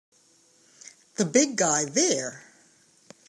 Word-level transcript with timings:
The 1.17 1.25
big 1.25 1.57
guy 1.57 1.85
there! 1.85 2.43